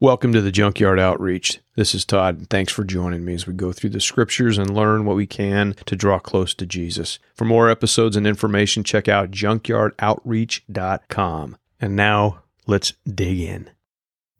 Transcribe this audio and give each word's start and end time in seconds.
Welcome 0.00 0.32
to 0.32 0.40
the 0.40 0.50
Junkyard 0.50 0.98
Outreach. 0.98 1.60
This 1.76 1.94
is 1.94 2.04
Todd, 2.04 2.36
and 2.36 2.50
thanks 2.50 2.72
for 2.72 2.82
joining 2.82 3.24
me 3.24 3.34
as 3.34 3.46
we 3.46 3.52
go 3.52 3.72
through 3.72 3.90
the 3.90 4.00
scriptures 4.00 4.58
and 4.58 4.74
learn 4.74 5.04
what 5.04 5.14
we 5.14 5.24
can 5.24 5.76
to 5.86 5.94
draw 5.94 6.18
close 6.18 6.52
to 6.54 6.66
Jesus. 6.66 7.20
For 7.36 7.44
more 7.44 7.70
episodes 7.70 8.16
and 8.16 8.26
information, 8.26 8.82
check 8.82 9.06
out 9.06 9.30
junkyardoutreach.com. 9.30 11.56
And 11.80 11.94
now, 11.94 12.42
let's 12.66 12.94
dig 13.08 13.38
in. 13.38 13.70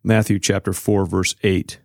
Matthew 0.03 0.41
chapter 0.41 0.73
4 0.73 1.07
verse 1.07 1.37
8. 1.45 1.79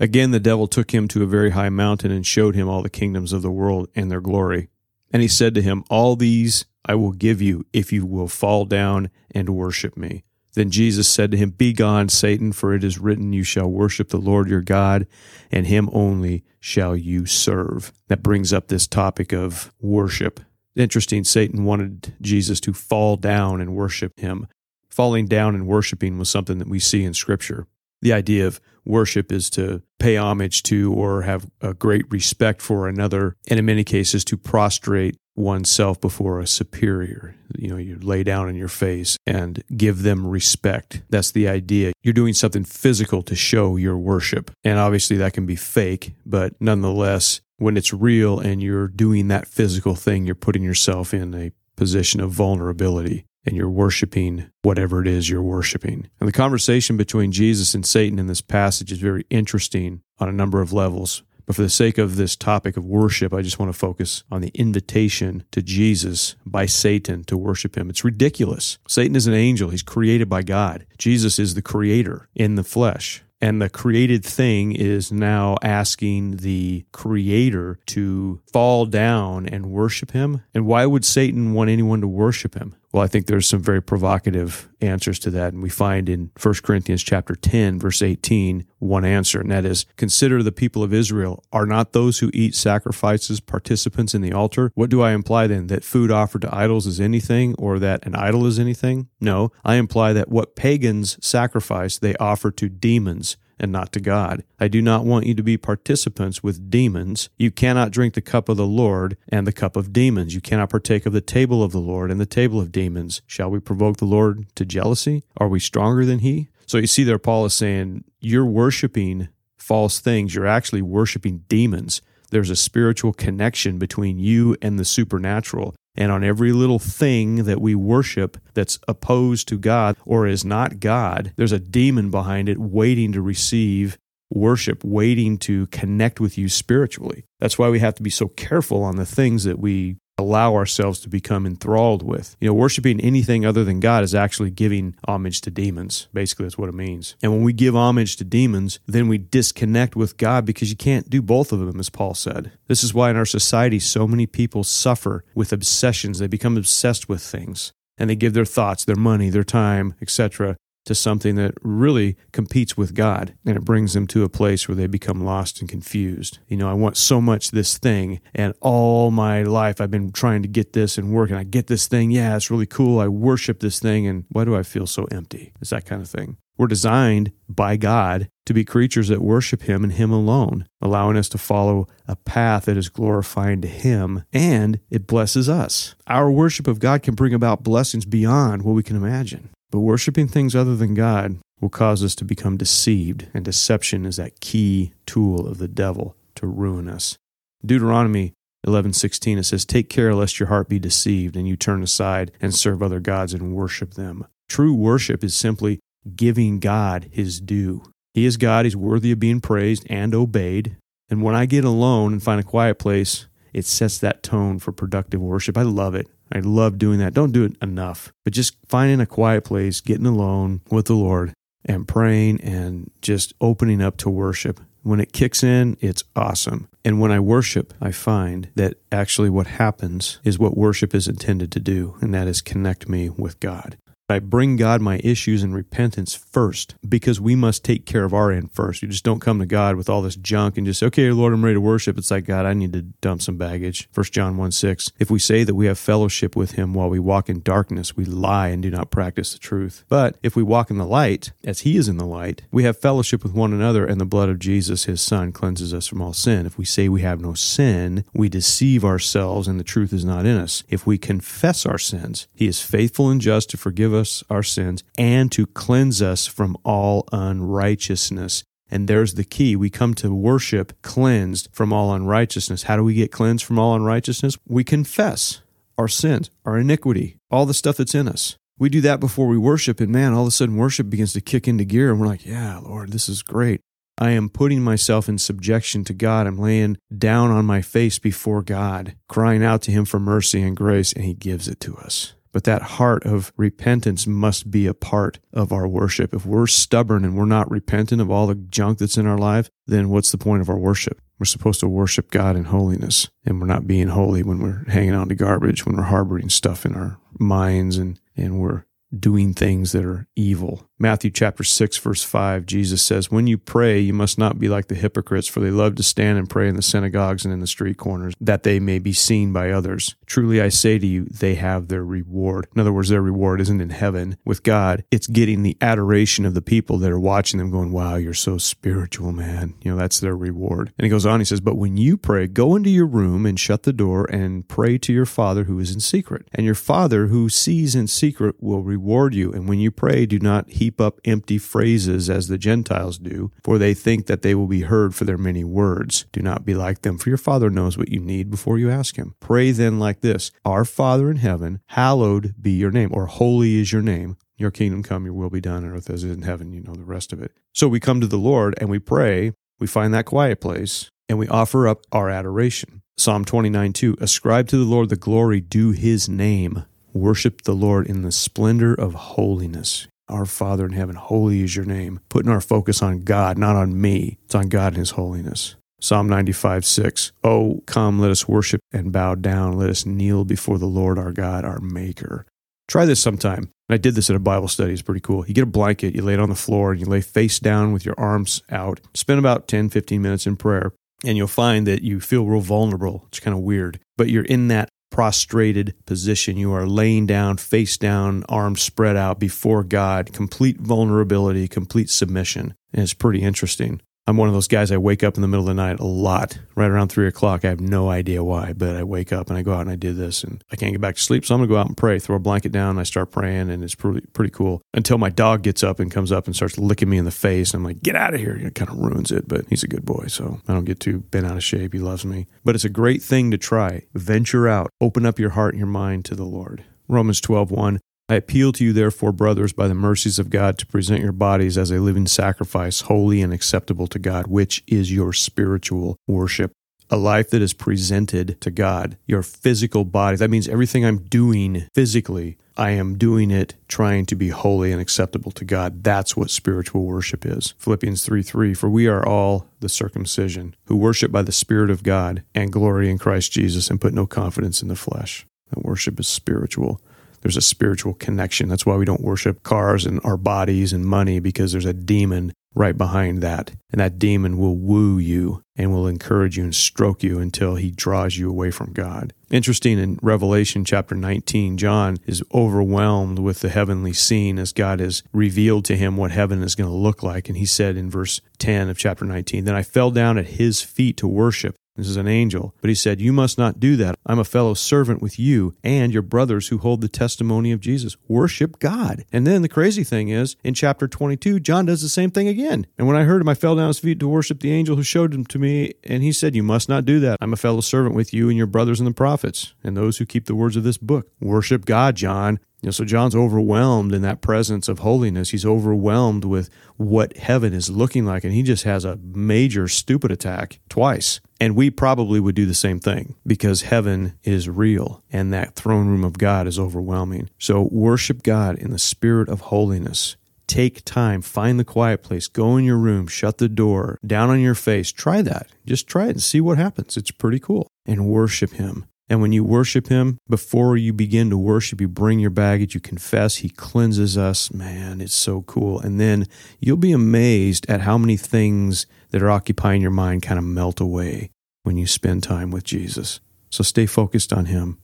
Again 0.00 0.32
the 0.32 0.40
devil 0.40 0.66
took 0.66 0.92
him 0.92 1.06
to 1.08 1.22
a 1.22 1.26
very 1.26 1.50
high 1.50 1.68
mountain 1.68 2.10
and 2.10 2.26
showed 2.26 2.56
him 2.56 2.68
all 2.68 2.82
the 2.82 2.90
kingdoms 2.90 3.32
of 3.32 3.42
the 3.42 3.50
world 3.50 3.88
and 3.94 4.10
their 4.10 4.20
glory. 4.20 4.70
And 5.12 5.22
he 5.22 5.28
said 5.28 5.54
to 5.54 5.62
him, 5.62 5.84
All 5.88 6.16
these 6.16 6.64
I 6.84 6.96
will 6.96 7.12
give 7.12 7.40
you 7.40 7.64
if 7.72 7.92
you 7.92 8.04
will 8.04 8.26
fall 8.26 8.64
down 8.64 9.10
and 9.30 9.50
worship 9.50 9.96
me. 9.96 10.24
Then 10.56 10.70
Jesus 10.70 11.06
said 11.06 11.30
to 11.30 11.36
him, 11.36 11.50
Begone, 11.50 12.08
Satan, 12.08 12.50
for 12.50 12.74
it 12.74 12.82
is 12.82 12.98
written, 12.98 13.34
You 13.34 13.44
shall 13.44 13.70
worship 13.70 14.08
the 14.08 14.16
Lord 14.16 14.48
your 14.48 14.62
God, 14.62 15.06
and 15.52 15.66
him 15.66 15.90
only 15.92 16.44
shall 16.60 16.96
you 16.96 17.26
serve. 17.26 17.92
That 18.08 18.22
brings 18.22 18.54
up 18.54 18.68
this 18.68 18.86
topic 18.86 19.34
of 19.34 19.70
worship. 19.82 20.40
Interesting, 20.74 21.24
Satan 21.24 21.64
wanted 21.64 22.14
Jesus 22.22 22.58
to 22.60 22.72
fall 22.72 23.16
down 23.16 23.60
and 23.60 23.76
worship 23.76 24.18
him. 24.18 24.46
Falling 24.88 25.26
down 25.26 25.54
and 25.54 25.66
worshiping 25.66 26.16
was 26.16 26.30
something 26.30 26.56
that 26.56 26.68
we 26.68 26.78
see 26.78 27.04
in 27.04 27.12
Scripture. 27.12 27.66
The 28.06 28.12
idea 28.12 28.46
of 28.46 28.60
worship 28.84 29.32
is 29.32 29.50
to 29.50 29.82
pay 29.98 30.16
homage 30.16 30.62
to 30.62 30.92
or 30.92 31.22
have 31.22 31.50
a 31.60 31.74
great 31.74 32.08
respect 32.08 32.62
for 32.62 32.86
another, 32.86 33.34
and 33.48 33.58
in 33.58 33.66
many 33.66 33.82
cases 33.82 34.24
to 34.26 34.36
prostrate 34.36 35.16
oneself 35.34 36.00
before 36.00 36.38
a 36.38 36.46
superior. 36.46 37.34
You 37.58 37.66
know, 37.66 37.76
you 37.76 37.98
lay 37.98 38.22
down 38.22 38.48
in 38.48 38.54
your 38.54 38.68
face 38.68 39.16
and 39.26 39.60
give 39.76 40.04
them 40.04 40.24
respect. 40.24 41.02
That's 41.10 41.32
the 41.32 41.48
idea. 41.48 41.94
You're 42.04 42.14
doing 42.14 42.34
something 42.34 42.62
physical 42.62 43.22
to 43.22 43.34
show 43.34 43.74
your 43.74 43.98
worship. 43.98 44.52
And 44.62 44.78
obviously 44.78 45.16
that 45.16 45.32
can 45.32 45.44
be 45.44 45.56
fake, 45.56 46.14
but 46.24 46.54
nonetheless, 46.60 47.40
when 47.56 47.76
it's 47.76 47.92
real 47.92 48.38
and 48.38 48.62
you're 48.62 48.86
doing 48.86 49.26
that 49.28 49.48
physical 49.48 49.96
thing, 49.96 50.26
you're 50.26 50.36
putting 50.36 50.62
yourself 50.62 51.12
in 51.12 51.34
a 51.34 51.50
position 51.74 52.20
of 52.20 52.30
vulnerability 52.30 53.26
and 53.46 53.56
you're 53.56 53.70
worshiping 53.70 54.50
whatever 54.62 55.00
it 55.00 55.06
is 55.06 55.30
you're 55.30 55.42
worshiping. 55.42 56.08
And 56.20 56.28
the 56.28 56.32
conversation 56.32 56.96
between 56.96 57.32
Jesus 57.32 57.74
and 57.74 57.86
Satan 57.86 58.18
in 58.18 58.26
this 58.26 58.40
passage 58.40 58.92
is 58.92 58.98
very 58.98 59.24
interesting 59.30 60.02
on 60.18 60.28
a 60.28 60.32
number 60.32 60.60
of 60.60 60.72
levels. 60.72 61.22
But 61.46 61.54
for 61.54 61.62
the 61.62 61.70
sake 61.70 61.96
of 61.96 62.16
this 62.16 62.34
topic 62.34 62.76
of 62.76 62.84
worship, 62.84 63.32
I 63.32 63.40
just 63.40 63.60
want 63.60 63.72
to 63.72 63.78
focus 63.78 64.24
on 64.32 64.40
the 64.40 64.50
invitation 64.54 65.44
to 65.52 65.62
Jesus 65.62 66.34
by 66.44 66.66
Satan 66.66 67.22
to 67.24 67.36
worship 67.36 67.76
him. 67.76 67.88
It's 67.88 68.04
ridiculous. 68.04 68.78
Satan 68.88 69.14
is 69.14 69.28
an 69.28 69.34
angel, 69.34 69.70
he's 69.70 69.84
created 69.84 70.28
by 70.28 70.42
God. 70.42 70.86
Jesus 70.98 71.38
is 71.38 71.54
the 71.54 71.62
creator 71.62 72.28
in 72.34 72.56
the 72.56 72.64
flesh. 72.64 73.22
And 73.40 73.60
the 73.60 73.68
created 73.68 74.24
thing 74.24 74.72
is 74.72 75.12
now 75.12 75.56
asking 75.62 76.38
the 76.38 76.86
creator 76.92 77.78
to 77.86 78.40
fall 78.50 78.86
down 78.86 79.46
and 79.46 79.70
worship 79.70 80.12
him. 80.12 80.42
And 80.54 80.66
why 80.66 80.86
would 80.86 81.04
Satan 81.04 81.52
want 81.52 81.68
anyone 81.68 82.00
to 82.00 82.08
worship 82.08 82.54
him? 82.54 82.74
Well, 82.96 83.04
I 83.04 83.08
think 83.08 83.26
there's 83.26 83.46
some 83.46 83.60
very 83.60 83.82
provocative 83.82 84.70
answers 84.80 85.18
to 85.18 85.30
that. 85.32 85.52
And 85.52 85.62
we 85.62 85.68
find 85.68 86.08
in 86.08 86.30
1 86.42 86.54
Corinthians 86.62 87.02
chapter 87.02 87.34
10, 87.34 87.78
verse 87.78 88.00
18, 88.00 88.64
one 88.78 89.04
answer, 89.04 89.38
and 89.38 89.50
that 89.50 89.66
is 89.66 89.84
consider 89.98 90.42
the 90.42 90.50
people 90.50 90.82
of 90.82 90.94
Israel. 90.94 91.44
Are 91.52 91.66
not 91.66 91.92
those 91.92 92.20
who 92.20 92.30
eat 92.32 92.54
sacrifices 92.54 93.38
participants 93.38 94.14
in 94.14 94.22
the 94.22 94.32
altar? 94.32 94.72
What 94.74 94.88
do 94.88 95.02
I 95.02 95.12
imply 95.12 95.46
then? 95.46 95.66
That 95.66 95.84
food 95.84 96.10
offered 96.10 96.40
to 96.40 96.54
idols 96.56 96.86
is 96.86 96.98
anything 96.98 97.54
or 97.58 97.78
that 97.80 98.06
an 98.06 98.14
idol 98.14 98.46
is 98.46 98.58
anything? 98.58 99.08
No, 99.20 99.52
I 99.62 99.74
imply 99.74 100.14
that 100.14 100.30
what 100.30 100.56
pagans 100.56 101.18
sacrifice, 101.22 101.98
they 101.98 102.16
offer 102.16 102.50
to 102.52 102.70
demons 102.70 103.36
and 103.58 103.72
not 103.72 103.92
to 103.92 104.00
God. 104.00 104.44
I 104.60 104.68
do 104.68 104.82
not 104.82 105.04
want 105.04 105.26
you 105.26 105.34
to 105.34 105.42
be 105.42 105.56
participants 105.56 106.42
with 106.42 106.70
demons. 106.70 107.28
You 107.36 107.50
cannot 107.50 107.90
drink 107.90 108.14
the 108.14 108.20
cup 108.20 108.48
of 108.48 108.56
the 108.56 108.66
Lord 108.66 109.16
and 109.28 109.46
the 109.46 109.52
cup 109.52 109.76
of 109.76 109.92
demons. 109.92 110.34
You 110.34 110.40
cannot 110.40 110.70
partake 110.70 111.06
of 111.06 111.12
the 111.12 111.20
table 111.20 111.62
of 111.62 111.72
the 111.72 111.80
Lord 111.80 112.10
and 112.10 112.20
the 112.20 112.26
table 112.26 112.60
of 112.60 112.72
demons. 112.72 113.22
Shall 113.26 113.50
we 113.50 113.60
provoke 113.60 113.96
the 113.96 114.04
Lord 114.04 114.46
to 114.56 114.64
jealousy? 114.64 115.24
Are 115.38 115.48
we 115.48 115.60
stronger 115.60 116.04
than 116.04 116.20
he? 116.20 116.48
So 116.66 116.78
you 116.78 116.86
see 116.86 117.04
there, 117.04 117.18
Paul 117.18 117.44
is 117.46 117.54
saying, 117.54 118.04
you're 118.20 118.44
worshiping 118.44 119.28
false 119.56 120.00
things. 120.00 120.34
You're 120.34 120.46
actually 120.46 120.82
worshiping 120.82 121.44
demons. 121.48 122.02
There's 122.30 122.50
a 122.50 122.56
spiritual 122.56 123.12
connection 123.12 123.78
between 123.78 124.18
you 124.18 124.56
and 124.60 124.78
the 124.78 124.84
supernatural. 124.84 125.74
And 125.96 126.12
on 126.12 126.22
every 126.22 126.52
little 126.52 126.78
thing 126.78 127.44
that 127.44 127.60
we 127.60 127.74
worship 127.74 128.36
that's 128.54 128.78
opposed 128.86 129.48
to 129.48 129.58
God 129.58 129.96
or 130.04 130.26
is 130.26 130.44
not 130.44 130.78
God, 130.80 131.32
there's 131.36 131.52
a 131.52 131.58
demon 131.58 132.10
behind 132.10 132.48
it 132.48 132.58
waiting 132.58 133.12
to 133.12 133.22
receive 133.22 133.98
worship, 134.30 134.84
waiting 134.84 135.38
to 135.38 135.66
connect 135.68 136.20
with 136.20 136.36
you 136.36 136.48
spiritually. 136.48 137.24
That's 137.40 137.58
why 137.58 137.68
we 137.68 137.78
have 137.78 137.94
to 137.96 138.02
be 138.02 138.10
so 138.10 138.28
careful 138.28 138.82
on 138.82 138.96
the 138.96 139.06
things 139.06 139.44
that 139.44 139.58
we 139.58 139.96
allow 140.18 140.54
ourselves 140.54 141.00
to 141.00 141.08
become 141.08 141.46
enthralled 141.46 142.02
with. 142.02 142.36
You 142.40 142.48
know, 142.48 142.54
worshiping 142.54 143.00
anything 143.00 143.44
other 143.44 143.64
than 143.64 143.80
God 143.80 144.02
is 144.02 144.14
actually 144.14 144.50
giving 144.50 144.94
homage 145.06 145.40
to 145.42 145.50
demons. 145.50 146.08
Basically, 146.12 146.44
that's 146.44 146.56
what 146.56 146.68
it 146.68 146.74
means. 146.74 147.16
And 147.22 147.32
when 147.32 147.42
we 147.42 147.52
give 147.52 147.76
homage 147.76 148.16
to 148.16 148.24
demons, 148.24 148.80
then 148.86 149.08
we 149.08 149.18
disconnect 149.18 149.94
with 149.94 150.16
God 150.16 150.46
because 150.46 150.70
you 150.70 150.76
can't 150.76 151.10
do 151.10 151.20
both 151.20 151.52
of 151.52 151.60
them, 151.60 151.78
as 151.78 151.90
Paul 151.90 152.14
said. 152.14 152.52
This 152.66 152.82
is 152.82 152.94
why 152.94 153.10
in 153.10 153.16
our 153.16 153.26
society, 153.26 153.78
so 153.78 154.06
many 154.06 154.26
people 154.26 154.64
suffer 154.64 155.24
with 155.34 155.52
obsessions. 155.52 156.18
They 156.18 156.26
become 156.26 156.56
obsessed 156.56 157.08
with 157.08 157.22
things 157.22 157.72
and 157.98 158.08
they 158.10 158.16
give 158.16 158.34
their 158.34 158.44
thoughts, 158.44 158.84
their 158.84 158.96
money, 158.96 159.30
their 159.30 159.44
time, 159.44 159.94
etc 160.00 160.56
to 160.86 160.94
something 160.94 161.34
that 161.36 161.54
really 161.62 162.16
competes 162.32 162.76
with 162.76 162.94
God 162.94 163.34
and 163.44 163.56
it 163.56 163.64
brings 163.64 163.92
them 163.92 164.06
to 164.08 164.24
a 164.24 164.28
place 164.28 164.66
where 164.66 164.74
they 164.74 164.86
become 164.86 165.24
lost 165.24 165.60
and 165.60 165.68
confused. 165.68 166.38
You 166.48 166.56
know, 166.56 166.70
I 166.70 166.74
want 166.74 166.96
so 166.96 167.20
much 167.20 167.50
this 167.50 167.78
thing 167.78 168.20
and 168.34 168.54
all 168.60 169.10
my 169.10 169.42
life 169.42 169.80
I've 169.80 169.90
been 169.90 170.12
trying 170.12 170.42
to 170.42 170.48
get 170.48 170.72
this 170.72 170.96
and 170.96 171.12
work 171.12 171.30
and 171.30 171.38
I 171.38 171.44
get 171.44 171.66
this 171.66 171.86
thing. 171.86 172.10
Yeah, 172.10 172.36
it's 172.36 172.50
really 172.50 172.66
cool. 172.66 172.98
I 173.00 173.08
worship 173.08 173.60
this 173.60 173.78
thing 173.78 174.06
and 174.06 174.24
why 174.30 174.44
do 174.44 174.56
I 174.56 174.62
feel 174.62 174.86
so 174.86 175.04
empty? 175.10 175.52
It's 175.60 175.70
that 175.70 175.84
kind 175.84 176.00
of 176.00 176.08
thing. 176.08 176.38
We're 176.58 176.68
designed 176.68 177.32
by 177.48 177.76
God 177.76 178.30
to 178.46 178.54
be 178.54 178.64
creatures 178.64 179.08
that 179.08 179.20
worship 179.20 179.62
Him 179.62 179.84
and 179.84 179.92
Him 179.92 180.10
alone, 180.10 180.66
allowing 180.80 181.16
us 181.16 181.28
to 181.30 181.38
follow 181.38 181.86
a 182.08 182.16
path 182.16 182.64
that 182.64 182.78
is 182.78 182.88
glorifying 182.88 183.60
to 183.60 183.68
Him 183.68 184.24
and 184.32 184.80
it 184.88 185.06
blesses 185.06 185.48
us. 185.48 185.94
Our 186.06 186.30
worship 186.30 186.66
of 186.66 186.78
God 186.78 187.02
can 187.02 187.14
bring 187.14 187.34
about 187.34 187.62
blessings 187.62 188.06
beyond 188.06 188.62
what 188.62 188.72
we 188.72 188.82
can 188.82 188.96
imagine. 188.96 189.50
But 189.76 189.82
worshiping 189.82 190.26
things 190.26 190.56
other 190.56 190.74
than 190.74 190.94
God 190.94 191.36
will 191.60 191.68
cause 191.68 192.02
us 192.02 192.14
to 192.14 192.24
become 192.24 192.56
deceived, 192.56 193.28
and 193.34 193.44
deception 193.44 194.06
is 194.06 194.16
that 194.16 194.40
key 194.40 194.94
tool 195.04 195.46
of 195.46 195.58
the 195.58 195.68
devil 195.68 196.16
to 196.36 196.46
ruin 196.46 196.88
us. 196.88 197.18
Deuteronomy 197.62 198.32
11:16 198.66 199.36
it 199.36 199.42
says 199.42 199.66
take 199.66 199.90
care 199.90 200.14
lest 200.14 200.40
your 200.40 200.48
heart 200.48 200.70
be 200.70 200.78
deceived 200.78 201.36
and 201.36 201.46
you 201.46 201.56
turn 201.56 201.82
aside 201.82 202.32
and 202.40 202.54
serve 202.54 202.82
other 202.82 203.00
gods 203.00 203.34
and 203.34 203.54
worship 203.54 203.92
them. 203.92 204.24
True 204.48 204.72
worship 204.72 205.22
is 205.22 205.34
simply 205.34 205.78
giving 206.16 206.58
God 206.58 207.08
his 207.12 207.38
due. 207.38 207.82
He 208.14 208.24
is 208.24 208.38
God, 208.38 208.64
he's 208.64 208.74
worthy 208.74 209.12
of 209.12 209.20
being 209.20 209.42
praised 209.42 209.84
and 209.90 210.14
obeyed. 210.14 210.78
And 211.10 211.22
when 211.22 211.34
I 211.34 211.44
get 211.44 211.66
alone 211.66 212.14
and 212.14 212.22
find 212.22 212.40
a 212.40 212.42
quiet 212.42 212.78
place, 212.78 213.26
it 213.52 213.66
sets 213.66 213.98
that 213.98 214.22
tone 214.22 214.58
for 214.58 214.72
productive 214.72 215.20
worship. 215.20 215.58
I 215.58 215.64
love 215.64 215.94
it. 215.94 216.08
I 216.32 216.40
love 216.40 216.78
doing 216.78 216.98
that. 216.98 217.14
Don't 217.14 217.32
do 217.32 217.44
it 217.44 217.56
enough, 217.62 218.12
but 218.24 218.32
just 218.32 218.56
finding 218.68 219.00
a 219.00 219.06
quiet 219.06 219.44
place, 219.44 219.80
getting 219.80 220.06
alone 220.06 220.60
with 220.70 220.86
the 220.86 220.94
Lord 220.94 221.32
and 221.64 221.86
praying 221.86 222.40
and 222.40 222.90
just 223.02 223.34
opening 223.40 223.82
up 223.82 223.96
to 223.98 224.10
worship. 224.10 224.60
When 224.82 225.00
it 225.00 225.12
kicks 225.12 225.42
in, 225.42 225.76
it's 225.80 226.04
awesome. 226.14 226.68
And 226.84 227.00
when 227.00 227.10
I 227.10 227.18
worship, 227.18 227.74
I 227.80 227.90
find 227.90 228.50
that 228.54 228.74
actually 228.92 229.30
what 229.30 229.48
happens 229.48 230.20
is 230.22 230.38
what 230.38 230.56
worship 230.56 230.94
is 230.94 231.08
intended 231.08 231.50
to 231.52 231.60
do, 231.60 231.96
and 232.00 232.14
that 232.14 232.28
is 232.28 232.40
connect 232.40 232.88
me 232.88 233.10
with 233.10 233.40
God. 233.40 233.76
I 234.08 234.20
bring 234.20 234.54
God 234.54 234.80
my 234.80 235.00
issues 235.02 235.42
and 235.42 235.52
repentance 235.52 236.14
first 236.14 236.76
because 236.88 237.20
we 237.20 237.34
must 237.34 237.64
take 237.64 237.86
care 237.86 238.04
of 238.04 238.14
our 238.14 238.30
end 238.30 238.52
first. 238.52 238.80
You 238.80 238.86
just 238.86 239.02
don't 239.02 239.18
come 239.18 239.40
to 239.40 239.46
God 239.46 239.74
with 239.74 239.88
all 239.88 240.00
this 240.00 240.14
junk 240.14 240.56
and 240.56 240.64
just, 240.64 240.78
say, 240.78 240.86
okay, 240.86 241.10
Lord, 241.10 241.32
I'm 241.32 241.44
ready 241.44 241.54
to 241.54 241.60
worship. 241.60 241.98
It's 241.98 242.12
like, 242.12 242.24
God, 242.24 242.46
I 242.46 242.54
need 242.54 242.72
to 242.74 242.82
dump 242.82 243.20
some 243.20 243.36
baggage. 243.36 243.88
1 243.94 244.04
John 244.12 244.36
1 244.36 244.52
6. 244.52 244.92
If 245.00 245.10
we 245.10 245.18
say 245.18 245.42
that 245.42 245.56
we 245.56 245.66
have 245.66 245.76
fellowship 245.76 246.36
with 246.36 246.52
him 246.52 246.72
while 246.72 246.88
we 246.88 247.00
walk 247.00 247.28
in 247.28 247.40
darkness, 247.40 247.96
we 247.96 248.04
lie 248.04 248.48
and 248.48 248.62
do 248.62 248.70
not 248.70 248.92
practice 248.92 249.32
the 249.32 249.40
truth. 249.40 249.84
But 249.88 250.16
if 250.22 250.36
we 250.36 250.42
walk 250.44 250.70
in 250.70 250.78
the 250.78 250.86
light, 250.86 251.32
as 251.42 251.60
he 251.60 251.76
is 251.76 251.88
in 251.88 251.96
the 251.96 252.06
light, 252.06 252.42
we 252.52 252.62
have 252.62 252.78
fellowship 252.78 253.24
with 253.24 253.34
one 253.34 253.52
another, 253.52 253.84
and 253.84 254.00
the 254.00 254.04
blood 254.04 254.28
of 254.28 254.38
Jesus, 254.38 254.84
his 254.84 255.00
son, 255.00 255.32
cleanses 255.32 255.74
us 255.74 255.88
from 255.88 256.00
all 256.00 256.12
sin. 256.12 256.46
If 256.46 256.56
we 256.56 256.64
say 256.64 256.88
we 256.88 257.02
have 257.02 257.20
no 257.20 257.34
sin, 257.34 258.04
we 258.14 258.28
deceive 258.28 258.84
ourselves 258.84 259.48
and 259.48 259.58
the 259.58 259.64
truth 259.64 259.92
is 259.92 260.04
not 260.04 260.26
in 260.26 260.36
us. 260.36 260.62
If 260.68 260.86
we 260.86 260.96
confess 260.96 261.66
our 261.66 261.78
sins, 261.78 262.28
he 262.36 262.46
is 262.46 262.62
faithful 262.62 263.10
and 263.10 263.20
just 263.20 263.50
to 263.50 263.56
forgive 263.56 263.95
us 263.96 264.22
our 264.30 264.42
sins 264.42 264.84
and 264.96 265.32
to 265.32 265.46
cleanse 265.46 266.00
us 266.00 266.26
from 266.26 266.56
all 266.64 267.08
unrighteousness. 267.12 268.44
And 268.70 268.88
there's 268.88 269.14
the 269.14 269.24
key. 269.24 269.56
We 269.56 269.70
come 269.70 269.94
to 269.94 270.14
worship 270.14 270.80
cleansed 270.82 271.48
from 271.52 271.72
all 271.72 271.92
unrighteousness. 271.92 272.64
How 272.64 272.76
do 272.76 272.84
we 272.84 272.94
get 272.94 273.12
cleansed 273.12 273.44
from 273.44 273.58
all 273.58 273.74
unrighteousness? 273.74 274.36
We 274.46 274.64
confess 274.64 275.40
our 275.78 275.88
sins, 275.88 276.30
our 276.44 276.58
iniquity, 276.58 277.18
all 277.30 277.46
the 277.46 277.54
stuff 277.54 277.76
that's 277.76 277.94
in 277.94 278.08
us. 278.08 278.36
We 278.58 278.68
do 278.68 278.80
that 278.80 279.00
before 279.00 279.26
we 279.26 279.36
worship, 279.36 279.80
and 279.80 279.92
man, 279.92 280.14
all 280.14 280.22
of 280.22 280.28
a 280.28 280.30
sudden 280.30 280.56
worship 280.56 280.88
begins 280.88 281.12
to 281.12 281.20
kick 281.20 281.46
into 281.46 281.64
gear, 281.64 281.90
and 281.90 282.00
we're 282.00 282.06
like, 282.06 282.24
yeah, 282.24 282.58
Lord, 282.58 282.90
this 282.90 283.08
is 283.08 283.22
great. 283.22 283.60
I 283.98 284.10
am 284.10 284.28
putting 284.28 284.62
myself 284.62 285.08
in 285.08 285.18
subjection 285.18 285.84
to 285.84 285.94
God. 285.94 286.26
I'm 286.26 286.38
laying 286.38 286.76
down 286.96 287.30
on 287.30 287.44
my 287.44 287.62
face 287.62 287.98
before 287.98 288.42
God, 288.42 288.94
crying 289.08 289.44
out 289.44 289.62
to 289.62 289.70
Him 289.70 289.84
for 289.84 289.98
mercy 289.98 290.42
and 290.42 290.56
grace, 290.56 290.92
and 290.92 291.04
He 291.04 291.14
gives 291.14 291.48
it 291.48 291.60
to 291.60 291.76
us. 291.76 292.14
But 292.36 292.44
that 292.44 292.60
heart 292.60 293.06
of 293.06 293.32
repentance 293.38 294.06
must 294.06 294.50
be 294.50 294.66
a 294.66 294.74
part 294.74 295.20
of 295.32 295.54
our 295.54 295.66
worship. 295.66 296.12
If 296.12 296.26
we're 296.26 296.46
stubborn 296.46 297.02
and 297.02 297.16
we're 297.16 297.24
not 297.24 297.50
repentant 297.50 298.02
of 298.02 298.10
all 298.10 298.26
the 298.26 298.34
junk 298.34 298.76
that's 298.76 298.98
in 298.98 299.06
our 299.06 299.16
life, 299.16 299.48
then 299.66 299.88
what's 299.88 300.12
the 300.12 300.18
point 300.18 300.42
of 300.42 300.50
our 300.50 300.58
worship? 300.58 301.00
We're 301.18 301.24
supposed 301.24 301.60
to 301.60 301.66
worship 301.66 302.10
God 302.10 302.36
in 302.36 302.44
holiness, 302.44 303.08
and 303.24 303.40
we're 303.40 303.46
not 303.46 303.66
being 303.66 303.88
holy 303.88 304.22
when 304.22 304.40
we're 304.40 304.64
hanging 304.68 304.92
on 304.92 305.08
to 305.08 305.14
garbage, 305.14 305.64
when 305.64 305.76
we're 305.76 305.84
harboring 305.84 306.28
stuff 306.28 306.66
in 306.66 306.74
our 306.74 306.98
minds 307.18 307.78
and, 307.78 307.98
and 308.18 308.38
we're 308.38 308.66
doing 309.00 309.34
things 309.34 309.72
that 309.72 309.84
are 309.84 310.06
evil. 310.16 310.68
Matthew 310.78 311.10
chapter 311.10 311.42
6 311.42 311.78
verse 311.78 312.02
5 312.02 312.44
Jesus 312.44 312.82
says, 312.82 313.10
"When 313.10 313.26
you 313.26 313.38
pray, 313.38 313.80
you 313.80 313.94
must 313.94 314.18
not 314.18 314.38
be 314.38 314.48
like 314.48 314.68
the 314.68 314.74
hypocrites, 314.74 315.26
for 315.26 315.40
they 315.40 315.50
love 315.50 315.74
to 315.76 315.82
stand 315.82 316.18
and 316.18 316.28
pray 316.28 316.48
in 316.48 316.56
the 316.56 316.62
synagogues 316.62 317.24
and 317.24 317.32
in 317.32 317.40
the 317.40 317.46
street 317.46 317.78
corners, 317.78 318.14
that 318.20 318.42
they 318.42 318.60
may 318.60 318.78
be 318.78 318.92
seen 318.92 319.32
by 319.32 319.50
others. 319.50 319.94
Truly 320.04 320.40
I 320.40 320.50
say 320.50 320.78
to 320.78 320.86
you, 320.86 321.06
they 321.06 321.34
have 321.36 321.68
their 321.68 321.84
reward." 321.84 322.46
In 322.54 322.60
other 322.60 322.74
words, 322.74 322.90
their 322.90 323.00
reward 323.00 323.40
isn't 323.40 323.60
in 323.60 323.70
heaven 323.70 324.16
with 324.24 324.42
God. 324.42 324.84
It's 324.90 325.06
getting 325.06 325.42
the 325.42 325.56
adoration 325.62 326.26
of 326.26 326.34
the 326.34 326.42
people 326.42 326.78
that 326.78 326.92
are 326.92 327.00
watching 327.00 327.38
them 327.38 327.50
going, 327.50 327.72
"Wow, 327.72 327.96
you're 327.96 328.12
so 328.12 328.36
spiritual, 328.36 329.12
man." 329.12 329.54
You 329.62 329.70
know, 329.70 329.78
that's 329.78 330.00
their 330.00 330.16
reward. 330.16 330.72
And 330.78 330.84
he 330.84 330.90
goes 330.90 331.06
on, 331.06 331.20
he 331.20 331.24
says, 331.24 331.40
"But 331.40 331.56
when 331.56 331.78
you 331.78 331.96
pray, 331.96 332.26
go 332.26 332.54
into 332.54 332.70
your 332.70 332.86
room 332.86 333.24
and 333.24 333.40
shut 333.40 333.62
the 333.62 333.72
door 333.72 334.04
and 334.12 334.46
pray 334.46 334.76
to 334.78 334.92
your 334.92 335.06
Father 335.06 335.44
who 335.44 335.58
is 335.58 335.72
in 335.72 335.80
secret. 335.80 336.28
And 336.34 336.44
your 336.44 336.54
Father 336.54 337.06
who 337.06 337.30
sees 337.30 337.74
in 337.74 337.86
secret 337.86 338.36
will 338.40 338.62
reward 338.62 338.85
you. 339.14 339.32
And 339.32 339.48
when 339.48 339.58
you 339.58 339.70
pray, 339.70 340.06
do 340.06 340.18
not 340.18 340.48
heap 340.50 340.66
heap 340.66 340.80
up 340.80 341.00
empty 341.04 341.38
phrases 341.38 342.10
as 342.10 342.26
the 342.26 342.36
Gentiles 342.36 342.98
do, 342.98 343.30
for 343.44 343.56
they 343.56 343.72
think 343.72 344.06
that 344.06 344.22
they 344.22 344.34
will 344.34 344.48
be 344.48 344.62
heard 344.62 344.96
for 344.96 345.04
their 345.04 345.16
many 345.16 345.44
words. 345.44 346.06
Do 346.10 346.20
not 346.20 346.44
be 346.44 346.54
like 346.54 346.82
them, 346.82 346.98
for 346.98 347.08
your 347.08 347.18
Father 347.18 347.50
knows 347.50 347.78
what 347.78 347.88
you 347.88 348.00
need 348.00 348.30
before 348.30 348.58
you 348.58 348.68
ask 348.68 348.96
Him. 348.96 349.14
Pray 349.20 349.52
then 349.52 349.78
like 349.78 350.00
this 350.00 350.32
Our 350.44 350.64
Father 350.64 351.08
in 351.08 351.18
heaven, 351.18 351.60
hallowed 351.66 352.34
be 352.40 352.50
your 352.50 352.72
name, 352.72 352.90
or 352.92 353.06
holy 353.06 353.60
is 353.60 353.72
your 353.72 353.82
name. 353.82 354.16
Your 354.36 354.50
kingdom 354.50 354.82
come, 354.82 355.04
your 355.04 355.14
will 355.14 355.30
be 355.30 355.40
done 355.40 355.64
on 355.64 355.70
earth 355.70 355.88
as 355.88 356.02
it 356.02 356.10
is 356.10 356.16
in 356.16 356.22
heaven. 356.22 356.52
You 356.52 356.62
know 356.62 356.74
the 356.74 356.84
rest 356.84 357.12
of 357.12 357.22
it. 357.22 357.32
So 357.54 357.68
we 357.68 357.80
come 357.80 358.00
to 358.00 358.06
the 358.06 358.18
Lord 358.18 358.54
and 358.58 358.68
we 358.68 358.78
pray. 358.78 359.32
We 359.58 359.66
find 359.66 359.94
that 359.94 360.04
quiet 360.04 360.40
place 360.40 360.90
and 361.08 361.16
we 361.16 361.28
offer 361.28 361.66
up 361.68 361.82
our 361.92 362.10
adoration. 362.10 362.82
Psalm 362.98 363.24
29 363.24 363.72
2 363.72 363.96
Ascribe 364.00 364.48
to 364.48 364.58
the 364.58 364.64
Lord 364.64 364.88
the 364.88 364.96
glory 364.96 365.40
due 365.40 365.70
his 365.70 366.08
name. 366.08 366.64
Worship 366.96 367.42
the 367.42 367.52
Lord 367.52 367.86
in 367.86 368.00
the 368.00 368.10
splendor 368.10 368.72
of 368.72 368.94
holiness. 368.94 369.86
Our 370.08 370.24
Father 370.24 370.64
in 370.64 370.72
heaven, 370.72 370.96
holy 370.96 371.42
is 371.42 371.54
your 371.54 371.66
name. 371.66 372.00
Putting 372.08 372.32
our 372.32 372.40
focus 372.40 372.80
on 372.82 373.02
God, 373.02 373.36
not 373.36 373.54
on 373.54 373.78
me. 373.78 374.16
It's 374.24 374.34
on 374.34 374.48
God 374.48 374.68
and 374.68 374.78
His 374.78 374.92
holiness. 374.92 375.56
Psalm 375.78 376.08
95, 376.08 376.64
6. 376.64 377.12
Oh, 377.22 377.62
come, 377.66 378.00
let 378.00 378.10
us 378.10 378.26
worship 378.26 378.62
and 378.72 378.92
bow 378.92 379.14
down. 379.14 379.58
Let 379.58 379.68
us 379.68 379.84
kneel 379.84 380.24
before 380.24 380.56
the 380.56 380.64
Lord 380.64 380.98
our 380.98 381.12
God, 381.12 381.44
our 381.44 381.60
Maker. 381.60 382.24
Try 382.66 382.86
this 382.86 383.02
sometime. 383.02 383.50
And 383.68 383.74
I 383.74 383.76
did 383.76 383.94
this 383.94 384.08
at 384.08 384.16
a 384.16 384.20
Bible 384.20 384.48
study. 384.48 384.72
It's 384.72 384.80
pretty 384.80 385.02
cool. 385.02 385.26
You 385.26 385.34
get 385.34 385.44
a 385.44 385.46
blanket, 385.46 385.94
you 385.94 386.00
lay 386.00 386.14
it 386.14 386.20
on 386.20 386.30
the 386.30 386.34
floor, 386.34 386.72
and 386.72 386.80
you 386.80 386.86
lay 386.86 387.02
face 387.02 387.38
down 387.38 387.74
with 387.74 387.84
your 387.84 387.94
arms 387.98 388.40
out. 388.50 388.80
Spend 388.94 389.18
about 389.18 389.48
10, 389.48 389.68
15 389.68 390.00
minutes 390.00 390.26
in 390.26 390.36
prayer, 390.36 390.72
and 391.04 391.18
you'll 391.18 391.26
find 391.26 391.66
that 391.66 391.82
you 391.82 392.00
feel 392.00 392.24
real 392.24 392.40
vulnerable. 392.40 393.04
It's 393.08 393.20
kind 393.20 393.36
of 393.36 393.42
weird, 393.42 393.80
but 393.98 394.08
you're 394.08 394.24
in 394.24 394.48
that 394.48 394.70
prostrated 394.90 395.74
position. 395.86 396.36
You 396.36 396.52
are 396.52 396.66
laying 396.66 397.06
down, 397.06 397.36
face 397.36 397.76
down, 397.76 398.24
arms 398.28 398.62
spread 398.62 398.96
out 398.96 399.18
before 399.18 399.64
God, 399.64 400.12
complete 400.12 400.60
vulnerability, 400.60 401.48
complete 401.48 401.90
submission. 401.90 402.54
And 402.72 402.82
it's 402.82 402.94
pretty 402.94 403.22
interesting. 403.22 403.80
I'm 404.08 404.16
one 404.16 404.28
of 404.28 404.34
those 404.34 404.46
guys. 404.46 404.70
I 404.70 404.76
wake 404.76 405.02
up 405.02 405.16
in 405.16 405.22
the 405.22 405.26
middle 405.26 405.42
of 405.42 405.48
the 405.48 405.54
night 405.54 405.80
a 405.80 405.84
lot, 405.84 406.38
right 406.54 406.70
around 406.70 406.88
three 406.88 407.08
o'clock. 407.08 407.44
I 407.44 407.48
have 407.48 407.60
no 407.60 407.90
idea 407.90 408.22
why, 408.22 408.52
but 408.52 408.76
I 408.76 408.84
wake 408.84 409.12
up 409.12 409.28
and 409.28 409.36
I 409.36 409.42
go 409.42 409.52
out 409.52 409.62
and 409.62 409.70
I 409.70 409.74
do 409.74 409.92
this, 409.92 410.22
and 410.22 410.44
I 410.52 410.54
can't 410.56 410.70
get 410.70 410.80
back 410.80 410.94
to 410.94 411.02
sleep. 411.02 411.26
So 411.26 411.34
I'm 411.34 411.40
gonna 411.40 411.48
go 411.48 411.56
out 411.56 411.66
and 411.66 411.76
pray. 411.76 411.98
Throw 411.98 412.14
a 412.14 412.20
blanket 412.20 412.52
down, 412.52 412.78
I 412.78 412.84
start 412.84 413.10
praying, 413.10 413.50
and 413.50 413.64
it's 413.64 413.74
pretty 413.74 414.06
pretty 414.12 414.30
cool. 414.30 414.62
Until 414.72 414.98
my 414.98 415.10
dog 415.10 415.42
gets 415.42 415.64
up 415.64 415.80
and 415.80 415.90
comes 415.90 416.12
up 416.12 416.26
and 416.26 416.36
starts 416.36 416.56
licking 416.56 416.88
me 416.88 416.98
in 416.98 417.04
the 417.04 417.10
face. 417.10 417.52
And 417.52 417.60
I'm 417.60 417.64
like, 417.64 417.82
get 417.82 417.96
out 417.96 418.14
of 418.14 418.20
here! 418.20 418.36
It 418.36 418.54
kind 418.54 418.70
of 418.70 418.78
ruins 418.78 419.10
it, 419.10 419.26
but 419.26 419.44
he's 419.48 419.64
a 419.64 419.68
good 419.68 419.84
boy, 419.84 420.04
so 420.06 420.40
I 420.46 420.52
don't 420.52 420.64
get 420.64 420.78
too 420.78 421.00
bent 421.00 421.26
out 421.26 421.36
of 421.36 421.42
shape. 421.42 421.72
He 421.72 421.80
loves 421.80 422.04
me, 422.04 422.26
but 422.44 422.54
it's 422.54 422.64
a 422.64 422.70
great 422.70 423.02
thing 423.02 423.32
to 423.32 423.38
try. 423.38 423.82
Venture 423.94 424.46
out, 424.46 424.70
open 424.80 425.04
up 425.04 425.18
your 425.18 425.30
heart 425.30 425.54
and 425.54 425.58
your 425.58 425.66
mind 425.66 426.04
to 426.04 426.14
the 426.14 426.24
Lord. 426.24 426.64
Romans 426.88 427.20
12, 427.20 427.50
1. 427.50 427.80
I 428.08 428.14
appeal 428.14 428.52
to 428.52 428.64
you, 428.64 428.72
therefore, 428.72 429.10
brothers, 429.10 429.52
by 429.52 429.66
the 429.66 429.74
mercies 429.74 430.20
of 430.20 430.30
God, 430.30 430.58
to 430.58 430.66
present 430.66 431.02
your 431.02 431.10
bodies 431.10 431.58
as 431.58 431.72
a 431.72 431.80
living 431.80 432.06
sacrifice, 432.06 432.82
holy 432.82 433.20
and 433.20 433.32
acceptable 433.32 433.88
to 433.88 433.98
God, 433.98 434.28
which 434.28 434.62
is 434.68 434.92
your 434.92 435.12
spiritual 435.12 435.96
worship. 436.06 436.52
A 436.88 436.96
life 436.96 437.30
that 437.30 437.42
is 437.42 437.52
presented 437.52 438.40
to 438.42 438.52
God, 438.52 438.96
your 439.06 439.24
physical 439.24 439.84
body. 439.84 440.16
That 440.16 440.30
means 440.30 440.46
everything 440.46 440.84
I'm 440.84 440.98
doing 440.98 441.66
physically, 441.74 442.38
I 442.56 442.70
am 442.70 442.96
doing 442.96 443.32
it 443.32 443.54
trying 443.66 444.06
to 444.06 444.14
be 444.14 444.28
holy 444.28 444.70
and 444.70 444.80
acceptable 444.80 445.32
to 445.32 445.44
God. 445.44 445.82
That's 445.82 446.16
what 446.16 446.30
spiritual 446.30 446.84
worship 446.84 447.26
is. 447.26 447.54
Philippians 447.58 448.04
3 448.04 448.22
3 448.22 448.54
For 448.54 448.70
we 448.70 448.86
are 448.86 449.04
all 449.04 449.48
the 449.58 449.68
circumcision, 449.68 450.54
who 450.66 450.76
worship 450.76 451.10
by 451.10 451.22
the 451.22 451.32
Spirit 451.32 451.70
of 451.70 451.82
God 451.82 452.22
and 452.36 452.52
glory 452.52 452.88
in 452.88 452.98
Christ 452.98 453.32
Jesus 453.32 453.68
and 453.68 453.80
put 453.80 453.92
no 453.92 454.06
confidence 454.06 454.62
in 454.62 454.68
the 454.68 454.76
flesh. 454.76 455.26
That 455.50 455.64
worship 455.64 455.98
is 455.98 456.06
spiritual 456.06 456.80
there's 457.26 457.36
a 457.36 457.40
spiritual 457.40 457.92
connection. 457.92 458.48
That's 458.48 458.64
why 458.64 458.76
we 458.76 458.84
don't 458.84 459.00
worship 459.00 459.42
cars 459.42 459.84
and 459.84 460.00
our 460.04 460.16
bodies 460.16 460.72
and 460.72 460.86
money 460.86 461.18
because 461.18 461.50
there's 461.50 461.64
a 461.64 461.72
demon 461.72 462.32
right 462.54 462.78
behind 462.78 463.20
that. 463.20 463.50
And 463.72 463.80
that 463.80 463.98
demon 463.98 464.38
will 464.38 464.54
woo 464.54 464.96
you 464.98 465.42
and 465.56 465.72
will 465.72 465.88
encourage 465.88 466.38
you 466.38 466.44
and 466.44 466.54
stroke 466.54 467.02
you 467.02 467.18
until 467.18 467.56
he 467.56 467.72
draws 467.72 468.16
you 468.16 468.30
away 468.30 468.52
from 468.52 468.72
God. 468.72 469.12
Interesting 469.28 469.76
in 469.76 469.98
Revelation 470.02 470.64
chapter 470.64 470.94
19, 470.94 471.56
John 471.56 471.96
is 472.06 472.22
overwhelmed 472.32 473.18
with 473.18 473.40
the 473.40 473.48
heavenly 473.48 473.92
scene 473.92 474.38
as 474.38 474.52
God 474.52 474.78
has 474.78 475.02
revealed 475.12 475.64
to 475.64 475.76
him 475.76 475.96
what 475.96 476.12
heaven 476.12 476.44
is 476.44 476.54
going 476.54 476.70
to 476.70 476.76
look 476.76 477.02
like. 477.02 477.28
And 477.28 477.36
he 477.36 477.44
said 477.44 477.76
in 477.76 477.90
verse 477.90 478.20
10 478.38 478.68
of 478.68 478.78
chapter 478.78 479.04
19, 479.04 479.46
Then 479.46 479.56
I 479.56 479.64
fell 479.64 479.90
down 479.90 480.16
at 480.16 480.28
his 480.28 480.62
feet 480.62 480.96
to 480.98 481.08
worship. 481.08 481.56
This 481.76 481.88
is 481.88 481.96
an 481.96 482.08
angel. 482.08 482.54
But 482.60 482.68
he 482.68 482.74
said, 482.74 483.00
You 483.00 483.12
must 483.12 483.38
not 483.38 483.60
do 483.60 483.76
that. 483.76 483.96
I'm 484.06 484.18
a 484.18 484.24
fellow 484.24 484.54
servant 484.54 485.02
with 485.02 485.18
you 485.18 485.54
and 485.62 485.92
your 485.92 486.02
brothers 486.02 486.48
who 486.48 486.58
hold 486.58 486.80
the 486.80 486.88
testimony 486.88 487.52
of 487.52 487.60
Jesus. 487.60 487.96
Worship 488.08 488.58
God. 488.58 489.04
And 489.12 489.26
then 489.26 489.42
the 489.42 489.48
crazy 489.48 489.84
thing 489.84 490.08
is, 490.08 490.36
in 490.42 490.54
chapter 490.54 490.88
22, 490.88 491.40
John 491.40 491.66
does 491.66 491.82
the 491.82 491.88
same 491.88 492.10
thing 492.10 492.28
again. 492.28 492.66
And 492.78 492.86
when 492.86 492.96
I 492.96 493.04
heard 493.04 493.20
him, 493.20 493.28
I 493.28 493.34
fell 493.34 493.56
down 493.56 493.68
his 493.68 493.78
feet 493.78 494.00
to 494.00 494.08
worship 494.08 494.40
the 494.40 494.52
angel 494.52 494.76
who 494.76 494.82
showed 494.82 495.14
him 495.14 495.26
to 495.26 495.38
me. 495.38 495.74
And 495.84 496.02
he 496.02 496.12
said, 496.12 496.34
You 496.34 496.42
must 496.42 496.68
not 496.68 496.84
do 496.84 496.98
that. 497.00 497.18
I'm 497.20 497.32
a 497.32 497.36
fellow 497.36 497.60
servant 497.60 497.94
with 497.94 498.14
you 498.14 498.28
and 498.28 498.38
your 498.38 498.46
brothers 498.46 498.80
and 498.80 498.86
the 498.86 498.94
prophets 498.94 499.54
and 499.62 499.76
those 499.76 499.98
who 499.98 500.06
keep 500.06 500.26
the 500.26 500.34
words 500.34 500.56
of 500.56 500.64
this 500.64 500.78
book. 500.78 501.10
Worship 501.20 501.64
God, 501.64 501.96
John. 501.96 502.40
You 502.62 502.68
know, 502.68 502.70
so 502.72 502.84
John's 502.84 503.14
overwhelmed 503.14 503.92
in 503.92 504.02
that 504.02 504.22
presence 504.22 504.68
of 504.68 504.80
holiness. 504.80 505.30
He's 505.30 505.44
overwhelmed 505.44 506.24
with 506.24 506.48
what 506.76 507.16
heaven 507.16 507.52
is 507.52 507.70
looking 507.70 508.06
like, 508.06 508.24
and 508.24 508.32
he 508.32 508.42
just 508.42 508.64
has 508.64 508.84
a 508.84 508.98
major 509.02 509.68
stupid 509.68 510.10
attack 510.10 510.58
twice. 510.68 511.20
And 511.38 511.54
we 511.54 511.70
probably 511.70 512.18
would 512.18 512.34
do 512.34 512.46
the 512.46 512.54
same 512.54 512.80
thing 512.80 513.14
because 513.26 513.62
heaven 513.62 514.14
is 514.24 514.48
real 514.48 515.02
and 515.12 515.32
that 515.32 515.54
throne 515.54 515.86
room 515.86 516.02
of 516.02 516.16
God 516.18 516.46
is 516.46 516.58
overwhelming. 516.58 517.28
So 517.38 517.68
worship 517.70 518.22
God 518.22 518.58
in 518.58 518.70
the 518.70 518.78
spirit 518.78 519.28
of 519.28 519.40
holiness. 519.42 520.16
Take 520.46 520.84
time, 520.84 521.22
find 521.22 521.58
the 521.58 521.64
quiet 521.64 522.02
place, 522.02 522.28
go 522.28 522.56
in 522.56 522.64
your 522.64 522.78
room, 522.78 523.08
shut 523.08 523.38
the 523.38 523.48
door, 523.48 523.98
down 524.06 524.30
on 524.30 524.40
your 524.40 524.54
face. 524.54 524.92
Try 524.92 525.20
that. 525.22 525.48
Just 525.66 525.88
try 525.88 526.06
it 526.06 526.10
and 526.10 526.22
see 526.22 526.40
what 526.40 526.56
happens. 526.56 526.96
It's 526.96 527.10
pretty 527.10 527.40
cool. 527.40 527.68
And 527.84 528.06
worship 528.06 528.52
Him. 528.52 528.86
And 529.08 529.20
when 529.20 529.32
you 529.32 529.44
worship 529.44 529.86
Him, 529.86 530.18
before 530.28 530.76
you 530.76 530.92
begin 530.92 531.30
to 531.30 531.38
worship, 531.38 531.80
you 531.80 531.88
bring 531.88 532.18
your 532.18 532.30
baggage, 532.30 532.74
you 532.74 532.80
confess, 532.80 533.36
He 533.36 533.48
cleanses 533.48 534.18
us. 534.18 534.52
Man, 534.52 535.00
it's 535.00 535.14
so 535.14 535.42
cool. 535.42 535.78
And 535.78 536.00
then 536.00 536.26
you'll 536.58 536.76
be 536.76 536.92
amazed 536.92 537.68
at 537.70 537.82
how 537.82 537.98
many 537.98 538.16
things 538.16 538.86
that 539.10 539.22
are 539.22 539.30
occupying 539.30 539.80
your 539.80 539.92
mind 539.92 540.22
kind 540.22 540.38
of 540.38 540.44
melt 540.44 540.80
away 540.80 541.30
when 541.62 541.76
you 541.76 541.86
spend 541.86 542.22
time 542.22 542.50
with 542.50 542.64
Jesus. 542.64 543.20
So 543.50 543.62
stay 543.62 543.86
focused 543.86 544.32
on 544.32 544.46
Him. 544.46 544.78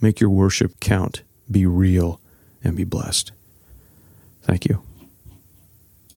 Make 0.00 0.20
your 0.20 0.30
worship 0.30 0.78
count, 0.80 1.22
be 1.50 1.64
real, 1.64 2.20
and 2.62 2.76
be 2.76 2.84
blessed. 2.84 3.32
Thank 4.42 4.66
you. 4.66 4.82